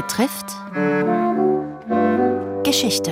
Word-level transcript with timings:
betrifft 0.00 0.54
Geschichte. 2.62 3.10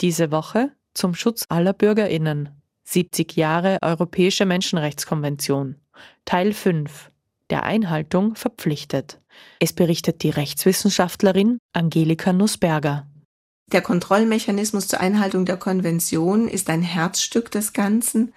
Diese 0.00 0.30
Woche 0.30 0.70
zum 0.92 1.16
Schutz 1.16 1.46
aller 1.48 1.72
Bürgerinnen. 1.72 2.50
70 2.84 3.34
Jahre 3.34 3.78
Europäische 3.82 4.46
Menschenrechtskonvention. 4.46 5.80
Teil 6.26 6.52
5. 6.52 7.10
Der 7.50 7.64
Einhaltung 7.64 8.36
verpflichtet. 8.36 9.20
Es 9.58 9.72
berichtet 9.72 10.22
die 10.22 10.30
Rechtswissenschaftlerin 10.30 11.58
Angelika 11.72 12.32
Nussberger. 12.32 13.08
Der 13.72 13.82
Kontrollmechanismus 13.82 14.86
zur 14.86 15.00
Einhaltung 15.00 15.44
der 15.44 15.56
Konvention 15.56 16.46
ist 16.46 16.70
ein 16.70 16.82
Herzstück 16.82 17.50
des 17.50 17.72
Ganzen 17.72 18.32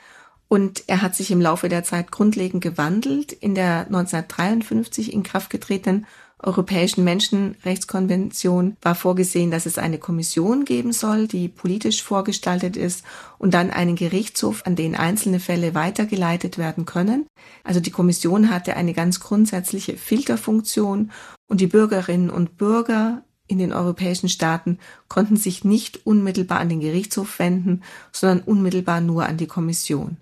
und 0.48 0.84
er 0.88 1.02
hat 1.02 1.16
sich 1.16 1.32
im 1.32 1.42
Laufe 1.42 1.70
der 1.70 1.84
Zeit 1.84 2.12
grundlegend 2.12 2.64
gewandelt. 2.64 3.32
In 3.34 3.56
der 3.56 3.88
1953 3.88 5.14
in 5.14 5.24
Kraft 5.24 5.50
getretenen 5.50 6.06
Europäischen 6.42 7.04
Menschenrechtskonvention 7.04 8.78
war 8.84 8.94
vorgesehen, 8.94 9.50
dass 9.50 9.66
es 9.66 9.80
eine 9.80 9.98
Kommission 9.98 10.66
geben 10.66 10.94
soll, 10.94 11.28
die 11.28 11.48
politisch 11.48 12.04
vorgestaltet 12.04 12.78
ist 12.78 13.04
und 13.40 13.56
dann 13.56 13.72
einen 13.72 13.96
Gerichtshof, 13.96 14.64
an 14.66 14.76
den 14.76 14.96
einzelne 14.96 15.40
Fälle 15.40 15.74
weitergeleitet 15.74 16.60
werden 16.60 16.86
können. 16.86 17.26
Also 17.64 17.80
die 17.80 17.90
Kommission 17.90 18.52
hatte 18.52 18.76
eine 18.76 18.94
ganz 18.94 19.20
grundsätzliche 19.20 19.98
Filterfunktion 19.98 21.12
und 21.48 21.60
die 21.60 21.68
Bürgerinnen 21.68 22.30
und 22.30 22.58
Bürger 22.58 23.24
in 23.48 23.58
den 23.58 23.74
europäischen 23.74 24.30
Staaten 24.30 24.78
konnten 25.08 25.38
sich 25.38 25.64
nicht 25.64 26.06
unmittelbar 26.06 26.60
an 26.60 26.70
den 26.70 26.82
Gerichtshof 26.82 27.40
wenden, 27.40 27.82
sondern 28.12 28.42
unmittelbar 28.42 29.02
nur 29.02 29.26
an 29.26 29.38
die 29.38 29.48
Kommission. 29.48 30.18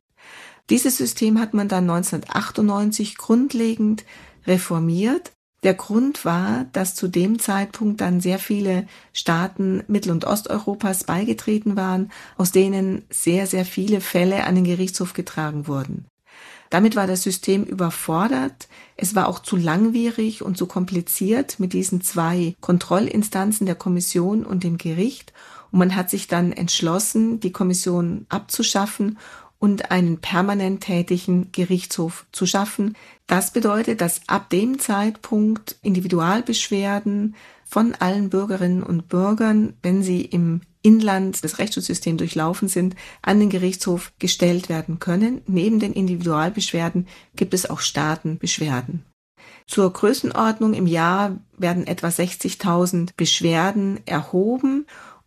Dieses 0.69 0.97
System 0.97 1.39
hat 1.39 1.53
man 1.53 1.67
dann 1.67 1.89
1998 1.89 3.17
grundlegend 3.17 4.03
reformiert. 4.47 5.31
Der 5.63 5.73
Grund 5.73 6.25
war, 6.25 6.65
dass 6.73 6.95
zu 6.95 7.07
dem 7.07 7.39
Zeitpunkt 7.39 8.01
dann 8.01 8.21
sehr 8.21 8.39
viele 8.39 8.87
Staaten 9.13 9.83
Mittel- 9.87 10.11
und 10.11 10.25
Osteuropas 10.25 11.03
beigetreten 11.03 11.75
waren, 11.75 12.11
aus 12.37 12.51
denen 12.51 13.03
sehr, 13.09 13.47
sehr 13.47 13.65
viele 13.65 14.01
Fälle 14.01 14.45
an 14.45 14.55
den 14.55 14.63
Gerichtshof 14.63 15.13
getragen 15.13 15.67
wurden. 15.67 16.05
Damit 16.69 16.95
war 16.95 17.07
das 17.07 17.23
System 17.23 17.63
überfordert. 17.63 18.67
Es 18.97 19.15
war 19.15 19.27
auch 19.27 19.39
zu 19.39 19.55
langwierig 19.55 20.41
und 20.41 20.57
zu 20.57 20.65
kompliziert 20.65 21.59
mit 21.59 21.73
diesen 21.73 22.01
zwei 22.01 22.55
Kontrollinstanzen 22.59 23.65
der 23.65 23.75
Kommission 23.75 24.45
und 24.45 24.63
dem 24.63 24.77
Gericht. 24.77 25.31
Und 25.71 25.79
man 25.79 25.95
hat 25.95 26.09
sich 26.09 26.27
dann 26.27 26.51
entschlossen, 26.51 27.39
die 27.39 27.51
Kommission 27.51 28.25
abzuschaffen 28.29 29.19
und 29.65 29.89
einen 29.89 30.19
permanent 30.19 30.81
tätigen 30.81 31.51
Gerichtshof 31.51 32.27
zu 32.31 32.45
schaffen. 32.45 32.95
Das 33.25 33.49
bedeutet, 33.49 33.99
dass 33.99 34.21
ab 34.27 34.51
dem 34.51 34.77
Zeitpunkt 34.77 35.77
Individualbeschwerden 35.81 37.35
von 37.65 37.95
allen 37.95 38.29
Bürgerinnen 38.29 38.83
und 38.83 39.09
Bürgern, 39.09 39.73
wenn 39.81 40.03
sie 40.03 40.21
im 40.21 40.61
Inland 40.83 41.43
das 41.43 41.57
Rechtsschutzsystem 41.57 42.15
durchlaufen 42.17 42.67
sind, 42.67 42.95
an 43.23 43.39
den 43.39 43.49
Gerichtshof 43.49 44.13
gestellt 44.19 44.69
werden 44.69 44.99
können. 44.99 45.41
Neben 45.47 45.79
den 45.79 45.93
Individualbeschwerden 45.93 47.07
gibt 47.35 47.55
es 47.55 47.67
auch 47.67 47.79
Staatenbeschwerden. 47.79 49.03
Zur 49.65 49.91
Größenordnung 49.91 50.75
im 50.75 50.85
Jahr 50.85 51.39
werden 51.57 51.87
etwa 51.87 52.09
60.000 52.09 53.13
Beschwerden 53.17 53.99
erhoben 54.05 54.85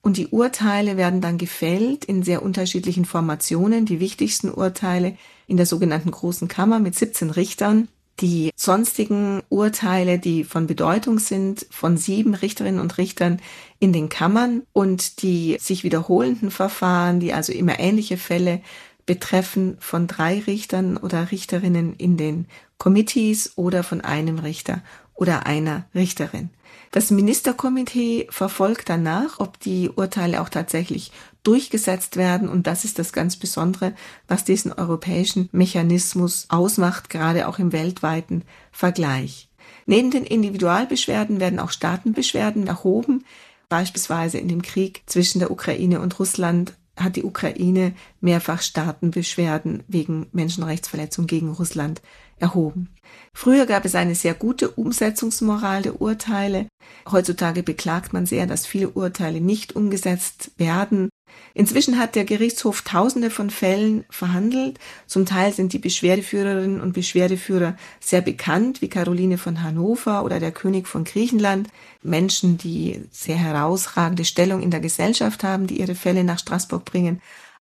und 0.09 0.17
die 0.17 0.28
Urteile 0.28 0.97
werden 0.97 1.20
dann 1.20 1.37
gefällt 1.37 2.06
in 2.06 2.23
sehr 2.23 2.42
unterschiedlichen 2.42 3.05
Formationen. 3.05 3.84
Die 3.84 4.01
wichtigsten 4.01 4.50
Urteile 4.50 5.19
in 5.47 5.59
der 5.59 5.67
sogenannten 5.67 6.12
Großen 6.12 6.48
Kammer 6.48 6.78
mit 6.78 6.95
17 6.95 7.28
Richtern. 7.28 7.89
Die 8.20 8.50
sonstigen 8.56 9.42
Urteile, 9.50 10.19
die 10.19 10.45
von 10.45 10.67
Bedeutung 10.67 11.19
sind, 11.19 11.67
von 11.69 11.98
sieben 11.98 12.33
Richterinnen 12.33 12.81
und 12.81 12.97
Richtern 12.97 13.43
in 13.81 13.93
den 13.93 14.09
Kammern 14.09 14.62
und 14.72 15.21
die 15.21 15.59
sich 15.60 15.84
wiederholenden 15.84 16.50
Verfahren, 16.50 17.21
die 17.21 17.34
also 17.34 17.53
immer 17.53 17.78
ähnliche 17.78 18.16
Fälle 18.16 18.62
betreffen, 19.09 19.79
von 19.81 20.07
drei 20.07 20.39
Richtern 20.47 20.99
oder 20.99 21.33
Richterinnen 21.33 21.95
in 21.97 22.19
den 22.19 22.47
Committees 22.77 23.57
oder 23.57 23.83
von 23.83 24.03
einem 24.03 24.39
Richter 24.39 24.83
oder 25.15 25.47
einer 25.47 25.87
Richterin. 25.95 26.51
Das 26.91 27.11
Ministerkomitee 27.11 28.29
verfolgt 28.31 28.91
danach, 28.91 29.41
ob 29.41 29.59
die 29.61 29.89
Urteile 29.89 30.43
auch 30.43 30.51
tatsächlich 30.51 31.11
durchgesetzt 31.43 32.17
werden. 32.17 32.51
Und 32.51 32.67
das 32.67 32.85
ist 32.85 32.99
das 32.99 33.15
ganz 33.15 33.37
Besondere, 33.37 33.95
was 34.27 34.45
diesen 34.45 34.75
europäischen 34.75 35.49
Mechanismus 35.53 36.45
ausmacht, 36.51 37.09
gerade 37.09 37.49
auch 37.49 37.59
im 37.59 37.73
weltweiten 37.73 38.43
Vergleich. 38.71 39.49
Neben 39.87 40.11
den 40.11 40.25
Individualbeschwerden 40.25 41.41
werden 41.41 41.61
auch 41.61 41.71
Staatenbeschwerden 41.71 42.67
erhoben. 42.67 43.25
Beispielsweise 43.71 44.37
in 44.37 44.49
dem 44.49 44.61
Krieg 44.61 45.03
zwischen 45.07 45.39
der 45.39 45.51
Ukraine 45.51 46.01
und 46.01 46.19
Russland 46.19 46.75
hat 46.98 47.16
die 47.16 47.25
Ukraine 47.25 47.94
mehrfach 48.20 48.62
Staatenbeschwerden 48.62 49.82
wegen 49.88 50.26
Menschenrechtsverletzung 50.32 51.26
gegen 51.26 51.50
Russland 51.53 52.03
erhoben. 52.38 52.88
Früher 53.32 53.66
gab 53.66 53.84
es 53.84 53.94
eine 53.94 54.14
sehr 54.14 54.34
gute 54.34 54.70
Umsetzungsmoral 54.70 55.82
der 55.82 56.00
Urteile. 56.00 56.69
Heutzutage 57.10 57.62
beklagt 57.62 58.12
man 58.12 58.26
sehr, 58.26 58.47
dass 58.47 58.66
viele 58.66 58.91
Urteile 58.91 59.41
nicht 59.41 59.76
umgesetzt 59.76 60.53
werden. 60.56 61.09
Inzwischen 61.55 61.99
hat 61.99 62.15
der 62.15 62.25
Gerichtshof 62.25 62.83
Tausende 62.83 63.31
von 63.31 63.50
Fällen 63.50 64.05
verhandelt. 64.11 64.78
Zum 65.06 65.27
Teil 65.27 65.53
sind 65.53 65.72
die 65.72 65.78
Beschwerdeführerinnen 65.78 66.81
und 66.81 66.93
Beschwerdeführer 66.93 67.77
sehr 68.00 68.21
bekannt, 68.21 68.83
wie 68.83 68.89
Caroline 68.89 69.39
von 69.39 69.62
Hannover 69.62 70.25
oder 70.25 70.41
der 70.41 70.53
König 70.53 70.87
von 70.87 71.05
Griechenland. 71.05 71.69
Menschen, 72.03 72.59
die 72.59 73.03
sehr 73.11 73.37
herausragende 73.37 74.25
Stellung 74.25 74.62
in 74.62 74.71
der 74.71 74.81
Gesellschaft 74.81 75.44
haben, 75.44 75.66
die 75.66 75.81
ihre 75.81 75.94
Fälle 75.94 76.25
nach 76.25 76.39
Straßburg 76.39 76.84
bringen 76.84 77.21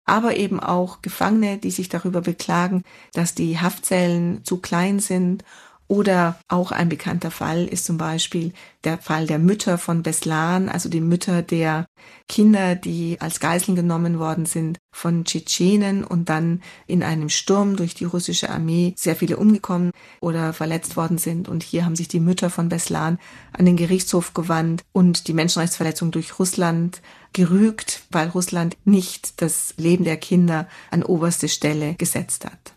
aber 0.10 0.38
eben 0.38 0.62
auch 0.62 1.02
Gefangene, 1.02 1.58
die 1.58 1.70
sich 1.70 1.90
darüber 1.90 2.22
beklagen, 2.22 2.84
dass 3.12 3.36
die 3.36 3.60
Haftzellen 3.60 4.44
zu 4.46 4.58
klein 4.58 5.00
sind 5.00 5.44
oder 5.88 6.38
auch 6.50 6.72
ein 6.72 6.90
bekannter 6.90 7.32
Fall 7.32 7.66
ist 7.66 7.86
zum 7.86 7.98
Beispiel 7.98 8.52
der 8.84 8.98
Fall 8.98 9.26
der 9.26 9.40
Mütter 9.40 9.78
von 9.78 10.04
Beslan, 10.04 10.68
also 10.68 10.90
die 10.90 11.02
Mütter 11.02 11.42
der 11.42 11.86
Kinder, 12.28 12.76
die 12.76 13.18
als 13.22 13.40
Geiseln 13.40 13.76
genommen 13.76 14.20
worden 14.20 14.46
sind 14.46 14.80
von 14.92 15.24
Tschetschenen 15.24 16.04
und 16.04 16.30
dann 16.30 16.62
in 16.88 17.04
einem 17.04 17.30
Sturm 17.30 17.76
durch 17.78 17.94
die 17.94 18.06
russische 18.06 18.50
Armee 18.50 18.94
sehr 18.98 19.16
viele 19.16 19.38
umgekommen 19.38 19.92
oder 20.20 20.54
verletzt 20.54 20.98
worden 20.98 21.18
sind. 21.18 21.48
Und 21.48 21.64
hier 21.64 21.86
haben 21.86 21.96
sich 21.96 22.08
die 22.08 22.20
Mütter 22.20 22.50
von 22.50 22.68
Beslan 22.68 23.18
an 23.54 23.66
den 23.66 23.78
Gerichtshof 23.78 24.34
gewandt 24.34 24.84
und 24.92 25.28
die 25.28 25.34
Menschenrechtsverletzung 25.34 26.12
durch 26.12 26.38
Russland 26.38 27.02
gerügt, 27.34 28.04
weil 28.12 28.30
Russland 28.30 28.76
nicht 28.84 29.42
das 29.42 29.74
Leben 29.78 30.04
der 30.04 30.18
Kinder 30.18 30.68
an 30.92 31.04
oberste 31.04 31.48
Stelle 31.48 31.96
gesetzt 31.96 32.46
hat. 32.46 32.77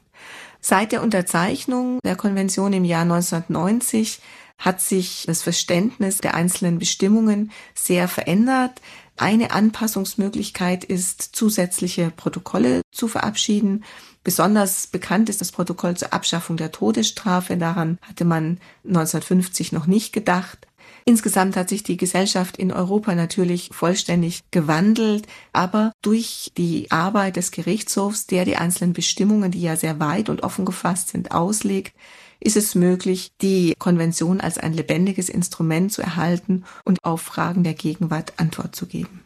Seit 0.60 0.93
der 0.93 1.03
Unterzeichnung 1.03 2.00
der 2.04 2.16
Konvention 2.16 2.72
im 2.72 2.84
Jahr 2.84 3.03
1990 3.03 4.21
hat 4.59 4.81
sich 4.81 5.25
das 5.26 5.43
Verständnis 5.43 6.19
der 6.19 6.34
einzelnen 6.34 6.78
Bestimmungen 6.78 7.50
sehr 7.75 8.09
verändert. 8.09 8.81
Eine 9.16 9.53
Anpassungsmöglichkeit 9.53 10.84
ist, 10.84 11.22
zusätzliche 11.34 12.10
Protokolle 12.10 12.82
zu 12.93 13.09
verabschieden. 13.09 13.84
Besonders 14.22 14.87
bekannt 14.87 15.31
ist 15.31 15.41
das 15.41 15.50
Protokoll 15.50 15.97
zur 15.97 16.12
Abschaffung 16.12 16.59
der 16.59 16.72
Todesstrafe. 16.72 17.56
Daran 17.56 17.98
hatte 18.03 18.27
man 18.27 18.60
1950 18.84 19.72
noch 19.72 19.87
nicht 19.87 20.12
gedacht. 20.12 20.66
Insgesamt 21.05 21.56
hat 21.56 21.69
sich 21.69 21.83
die 21.83 21.97
Gesellschaft 21.97 22.56
in 22.56 22.72
Europa 22.72 23.15
natürlich 23.15 23.71
vollständig 23.72 24.41
gewandelt, 24.50 25.27
aber 25.53 25.93
durch 26.03 26.50
die 26.56 26.91
Arbeit 26.91 27.37
des 27.37 27.50
Gerichtshofs, 27.50 28.27
der 28.27 28.44
die 28.44 28.56
einzelnen 28.56 28.93
Bestimmungen, 28.93 29.50
die 29.50 29.62
ja 29.62 29.77
sehr 29.77 30.00
weit 30.00 30.28
und 30.28 30.43
offen 30.43 30.65
gefasst 30.65 31.09
sind, 31.09 31.33
auslegt, 31.33 31.95
ist 32.41 32.57
es 32.57 32.75
möglich, 32.75 33.33
die 33.42 33.75
Konvention 33.78 34.41
als 34.41 34.59
ein 34.59 34.72
lebendiges 34.72 35.28
Instrument 35.28 35.92
zu 35.92 36.03
erhalten 36.03 36.65
und 36.84 36.98
auf 37.03 37.21
Fragen 37.21 37.65
der 37.65 37.75
Gegenwart 37.75 38.34
Antwort 38.39 38.75
zu 38.75 38.86
geben. 38.86 39.22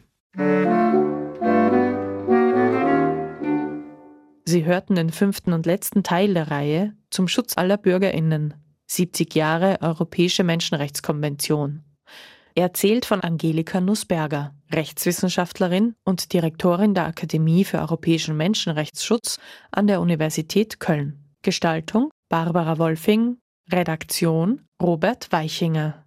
Sie 4.47 4.63
hörten 4.63 4.95
den 4.95 5.11
fünften 5.11 5.53
und 5.53 5.65
letzten 5.65 6.03
Teil 6.03 6.33
der 6.33 6.51
Reihe 6.51 6.93
zum 7.09 7.27
Schutz 7.27 7.57
aller 7.57 7.77
Bürgerinnen 7.77 8.53
70 8.87 9.35
Jahre 9.35 9.77
Europäische 9.81 10.43
Menschenrechtskonvention. 10.43 11.83
Er 12.55 12.63
erzählt 12.63 13.05
von 13.05 13.21
Angelika 13.21 13.81
Nussberger, 13.81 14.53
Rechtswissenschaftlerin 14.71 15.95
und 16.05 16.33
Direktorin 16.33 16.93
der 16.93 17.05
Akademie 17.05 17.65
für 17.65 17.79
europäischen 17.79 18.37
Menschenrechtsschutz 18.37 19.39
an 19.71 19.87
der 19.87 20.01
Universität 20.01 20.79
Köln. 20.79 21.25
Gestaltung 21.41 22.09
Barbara 22.29 22.77
Wolfing, 22.79 23.37
Redaktion 23.71 24.65
Robert 24.81 25.31
Weichinger. 25.31 26.03